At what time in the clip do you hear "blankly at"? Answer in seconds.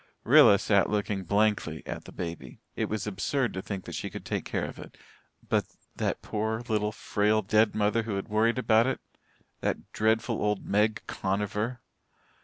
1.25-2.05